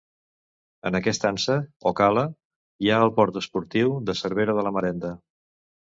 En 0.89 0.97
aquesta 0.99 1.27
ansa, 1.33 1.57
o 1.91 1.93
cala, 2.01 2.25
hi 2.85 2.91
ha 2.95 2.99
el 3.09 3.15
port 3.19 3.37
esportiu 3.43 3.95
de 4.09 4.17
Cervera 4.25 4.57
de 4.61 4.65
la 4.69 4.73
Marenda. 4.79 5.17